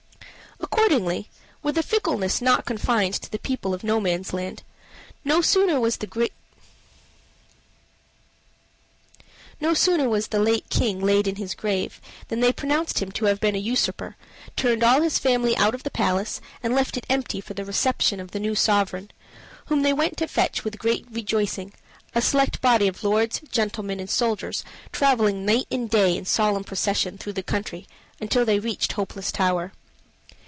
[0.63, 1.27] Accordingly,
[1.63, 4.61] with a fickleness not confined to the people of Nomansland,
[5.23, 6.33] no sooner was the late
[10.69, 14.17] King laid in his grave than they pronounced him to have been a usurper;
[14.55, 18.19] turned all his family out of the palace, and left it empty for the reception
[18.19, 19.09] of the new sovereign,
[19.67, 21.71] whom they went to fetch with great rejoicing,
[22.13, 27.17] a select body of lords, gentlemen, and soldiers traveling night and day in solemn procession
[27.17, 27.87] through the country
[28.19, 29.71] until they reached Hopeless Tower.